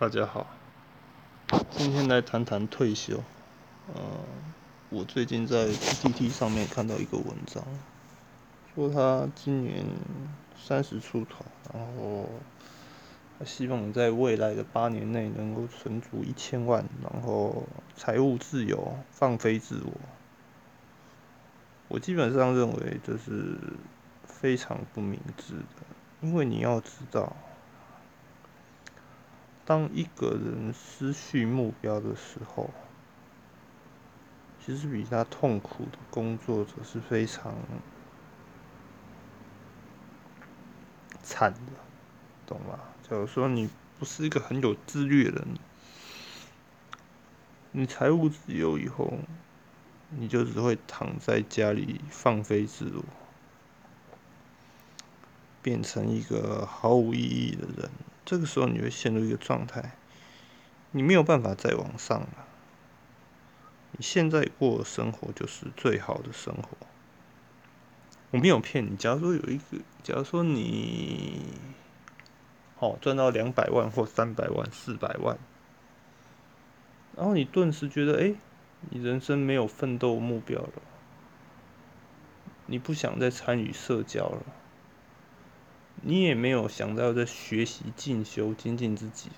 [0.00, 0.46] 大家好，
[1.72, 3.22] 今天来谈谈退休。
[3.94, 4.00] 呃，
[4.88, 7.62] 我最近在 PPT 上面看到一个文章，
[8.74, 9.84] 说他今年
[10.56, 11.44] 三十出头，
[11.74, 12.30] 然后
[13.38, 17.64] 他希望在未来的八年内能够存足一千万，然后
[17.94, 19.92] 财务自由，放飞自我。
[21.88, 23.58] 我基本上认为这是
[24.24, 25.84] 非常不明智的，
[26.22, 27.36] 因为你要知道。
[29.64, 32.70] 当一个人失去目标的时候，
[34.64, 37.54] 其实比他痛苦的工作者是非常
[41.22, 41.60] 惨的，
[42.46, 42.80] 懂吗？
[43.08, 43.68] 假如说你
[43.98, 45.56] 不是一个很有自律的人，
[47.72, 49.18] 你财务自由以后，
[50.10, 53.04] 你就只会躺在家里放飞自我，
[55.62, 57.90] 变成一个毫无意义的人。
[58.30, 59.96] 这个时候你会陷入一个状态，
[60.92, 62.46] 你没有办法再往上了。
[63.90, 66.86] 你现在过的生活就是最好的生活。
[68.30, 68.96] 我没有骗你。
[68.96, 71.42] 假如说有一个，假如说你，
[72.78, 75.36] 哦，赚到两百万或三百万、四百万，
[77.16, 78.36] 然后你顿时觉得，哎，
[78.90, 80.82] 你人生没有奋斗目标了，
[82.66, 84.42] 你不想再参与社交了。
[86.02, 89.30] 你也没有想到在学习进修精进自己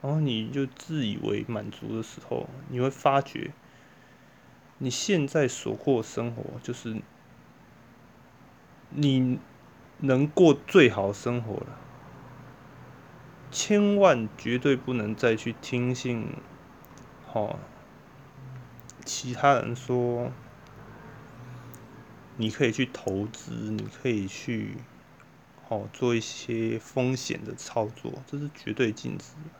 [0.00, 3.50] 然后你就自以为满足的时候，你会发觉，
[4.78, 7.02] 你现在所过的生活就是
[8.90, 9.38] 你
[9.98, 11.78] 能过最好生活了。
[13.50, 16.28] 千万绝对不能再去听信，
[17.32, 17.58] 哦，
[19.04, 20.30] 其他人说，
[22.36, 24.76] 你可以去投资，你可以去。
[25.68, 29.50] 哦，做一些风险的操作，这是绝对禁止的。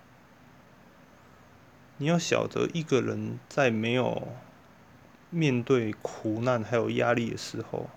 [1.98, 4.28] 你要晓得，一个人在没有
[5.28, 7.90] 面对苦难还有压力的时候，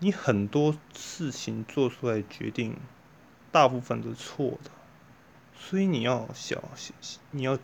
[0.00, 2.76] 你很多事情做出来决定，
[3.50, 4.70] 大部分都是错的。
[5.58, 6.94] 所以你要小心，
[7.30, 7.58] 你要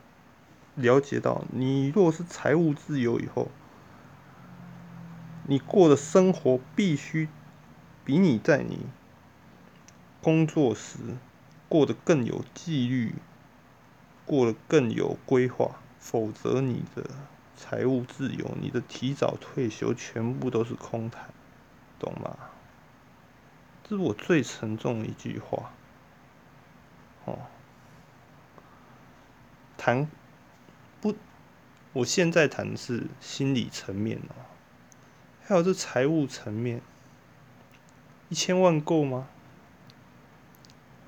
[0.75, 3.51] 了解到，你若是财务自由以后，
[5.47, 7.29] 你过的生活必须。
[8.07, 8.87] 比你在你
[10.23, 10.99] 工作时
[11.69, 13.17] 过得更有纪律，
[14.25, 17.11] 过得更有规划，否则你的
[17.57, 21.31] 财务自由、你的提早退休全部都是空谈，
[21.99, 22.39] 懂吗？
[23.83, 25.73] 这是我最沉重的一句话。
[27.25, 27.39] 哦，
[29.77, 30.09] 谈
[31.01, 31.17] 不，
[31.93, 34.47] 我现在谈的是心理层面哦，
[35.45, 36.81] 还有这财务层面。
[38.29, 39.29] 一千万够吗？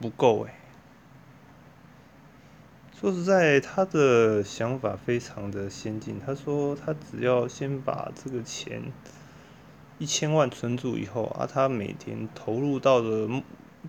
[0.01, 0.55] 不够哎。
[2.95, 6.21] 说实在，他的想法非常的先进。
[6.25, 8.93] 他说，他只要先把这个钱
[9.99, 13.29] 一千万存住以后啊，他每天投入到的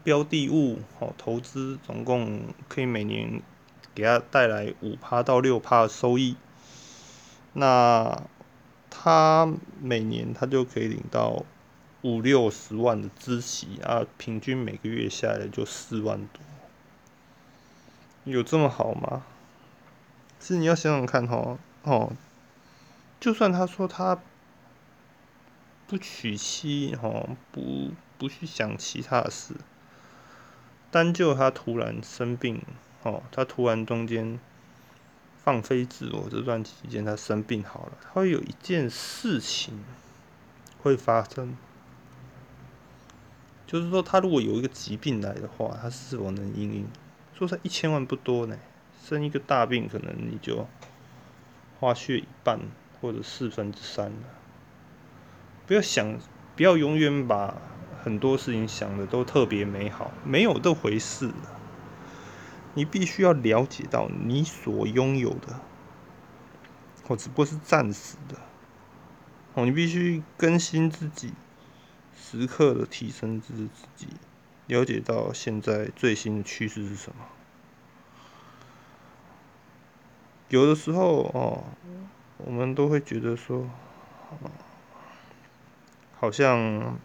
[0.03, 3.41] 标的物哦，投资总共可以每年
[3.93, 6.35] 给他带来五趴到六趴的收益。
[7.53, 8.23] 那
[8.89, 11.45] 他每年他就可以领到。
[12.01, 16.41] 五六十万的资息啊，平均每个月下来就四万多，
[18.23, 19.25] 有这么好吗？
[20.39, 22.13] 是你要想想看哈，哦，
[23.19, 24.17] 就算他说他
[25.87, 29.55] 不娶妻哈，不不去想其他的事，
[30.89, 32.61] 单就他突然生病
[33.03, 34.39] 哦，他突然中间
[35.43, 39.83] 放飞自我这段期间他生病好了，他会有一件事情
[40.81, 41.57] 会发生。
[43.71, 46.87] 就是说，他如果有一个疾病来的话，他是否能应应？
[47.37, 48.57] 说他一千万不多呢，
[48.99, 50.67] 生一个大病，可能你就
[51.79, 52.59] 花血一半
[52.99, 54.17] 或者四分之三了。
[55.67, 56.17] 不要想，
[56.55, 57.61] 不要永远把
[58.03, 61.31] 很多事情想的都特别美好，没有这回事。
[62.73, 65.59] 你必须要了解到，你所拥有的，
[67.07, 68.35] 或只不过是暂时的。
[69.53, 71.33] 哦，你必须更新自己。
[72.21, 74.07] 时刻的提升自己，
[74.67, 77.25] 了解到现在最新的趋势是什么。
[80.49, 81.63] 有的时候哦，
[82.37, 83.69] 我们都会觉得说，
[86.19, 86.99] 好像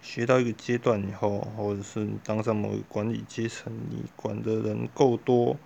[0.00, 5.56] 学到一个阶段以后，或者是当上某个管理阶层，你管的人够多，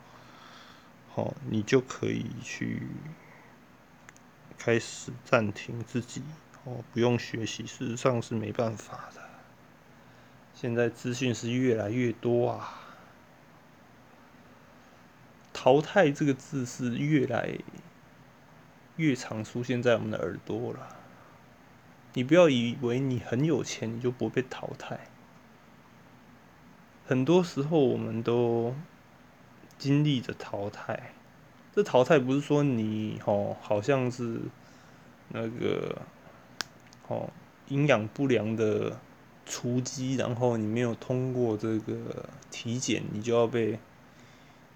[1.14, 2.82] 好，你就可以去
[4.58, 6.22] 开始暂停自己。
[6.64, 9.22] 哦，不用学习，事实上是没办法的。
[10.54, 12.80] 现在资讯是越来越多啊，
[15.52, 17.58] 淘汰这个字是越来
[18.96, 20.96] 越常出现在我们的耳朵了。
[22.14, 25.00] 你不要以为你很有钱，你就不会被淘汰。
[27.06, 28.74] 很多时候，我们都
[29.76, 31.12] 经历着淘汰。
[31.74, 34.42] 这淘汰不是说你哦，好像是
[35.28, 36.02] 那个
[37.08, 37.30] 哦
[37.68, 38.98] 营养不良的
[39.46, 43.78] 雏鸡，然后你没有通过这个体检，你就要被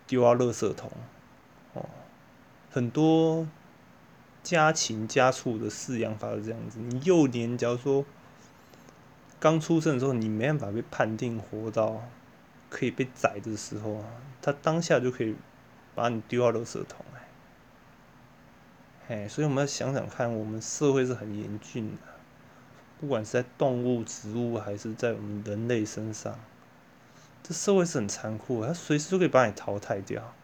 [0.07, 0.91] 丢到垃圾桶。
[1.75, 1.85] 哦，
[2.71, 3.47] 很多。
[4.41, 8.07] 家禽家畜的饲养法是这样子：你幼年，假如说
[9.39, 12.03] 刚出生的时候，你没办法被判定活到
[12.71, 14.05] 可以被宰的时候啊，
[14.41, 15.37] 他当下就可以
[15.95, 17.05] 把你丢到垃圾桶
[19.09, 21.99] 哎，哎，所以我们要想想看，我们社会是很严峻的，
[23.01, 26.39] 不管是在动物、植物，还是在我们人类身上，
[27.43, 30.35] 这社会是很残酷，它随时都可以把你淘汰掉。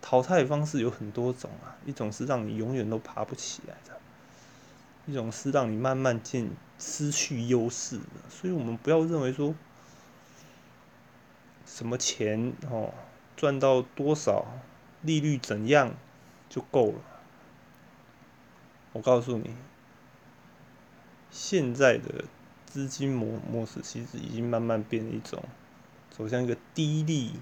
[0.00, 4.00] 淘汰方式有很多种啊，一种是让你永远都爬不起来的，
[5.06, 8.04] 一种是让你慢慢进失去优势的。
[8.30, 9.54] 所以我们不要认为说，
[11.66, 12.94] 什么钱哦
[13.36, 14.46] 赚到多少，
[15.02, 15.94] 利率怎样
[16.48, 17.00] 就够了。
[18.92, 19.54] 我告诉你，
[21.30, 22.24] 现在的
[22.66, 25.42] 资金模模式其实已经慢慢变一种
[26.10, 27.34] 走向一个低利、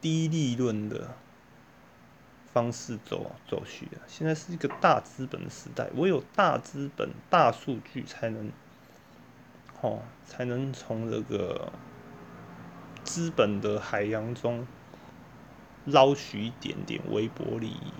[0.00, 1.16] 低利润的。
[2.54, 8.52] 方式走走去的，现在是一个大资本的时代，唯有大资本、大数据才能，
[9.80, 11.72] 哦，才能从这个
[13.04, 14.66] 资本的海洋中
[15.86, 17.94] 捞取一点点微薄利益。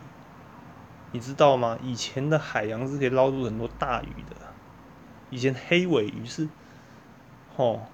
[1.12, 1.78] 你知道吗？
[1.82, 4.36] 以前的海洋是可以捞出很多大鱼的，
[5.32, 6.46] 以前黑尾鱼是，
[7.56, 7.86] 哦，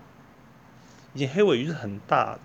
[1.14, 2.40] 以前黑尾鱼是很大的。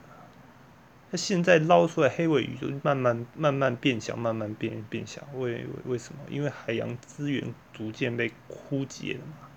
[1.10, 5.28] 那现在捞出来黑尾鱼就慢慢慢慢变小，慢慢变变小。
[5.34, 6.19] 为为什么？
[6.30, 9.50] 因为海洋资源逐渐被枯竭了嘛。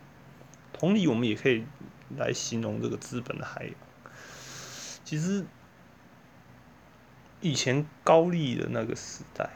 [0.72, 1.66] 同理，我们也可以
[2.16, 3.74] 来形容这个资本的海洋。
[5.04, 5.44] 其实
[7.42, 9.50] 以前高利的那个时代，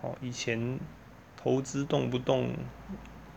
[0.00, 0.80] 哦，以前
[1.36, 2.54] 投资动不动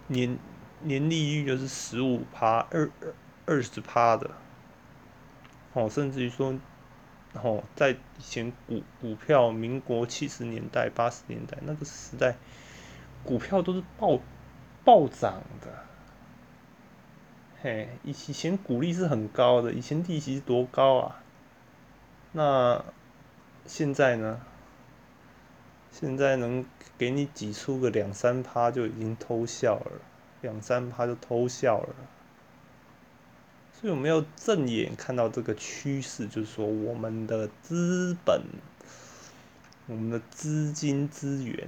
[0.07, 0.37] 年
[0.83, 3.13] 年利率就是十五趴、二二
[3.45, 4.29] 二十趴的，
[5.73, 6.53] 哦，甚至于说。
[7.41, 12.35] 哦在以前股股票，民国七十年代、八十年代那个时代，
[13.23, 14.19] 股票都是暴
[14.83, 15.83] 暴涨的。
[17.59, 21.23] 嘿，以以前股利是很高的，以前利息是多高啊？
[22.33, 22.85] 那
[23.65, 24.39] 现在呢？
[25.89, 26.63] 现在能
[26.99, 30.01] 给你挤出个两三趴就已经偷笑了，
[30.43, 31.95] 两三趴就偷笑了。
[33.73, 38.41] 所以我们要正眼看到这个趋势，就是说我们的资本、
[39.87, 41.67] 我们的资金资源，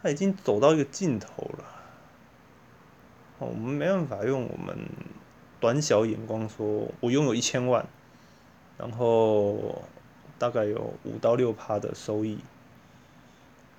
[0.00, 1.64] 它已经走到一个尽头了。
[3.38, 4.78] 我们没办法用我们
[5.60, 7.86] 短小眼光说，我拥有一千万，
[8.78, 9.82] 然后
[10.38, 12.38] 大概有五到六趴的收益，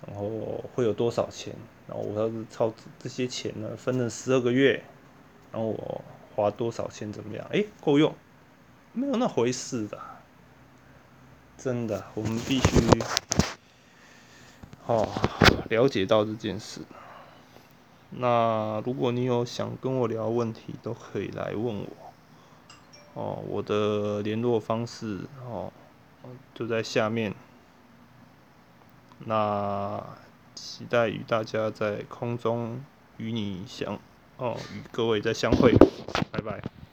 [0.06, 0.30] 然后
[0.76, 1.56] 会有多少钱？
[1.88, 4.84] 然后我要是操这些钱呢，分成十二个月。
[5.52, 6.02] 然后我
[6.36, 7.48] 花多少钱怎么样？
[7.50, 8.14] 哎，够用？
[8.92, 9.98] 没有那回事的，
[11.58, 12.78] 真的，我们必须
[14.86, 15.08] 哦
[15.70, 16.82] 了解到这件事。
[18.10, 21.88] 那如果你有想跟我聊问题，都可以来问我。
[23.14, 25.72] 哦，我的联络方式哦
[26.54, 27.34] 就在下面。
[29.20, 30.04] 那
[30.56, 32.84] 期待与大家在空中
[33.18, 34.00] 与你相。
[34.38, 35.72] 哦，与各位再相会，
[36.32, 36.85] 拜拜。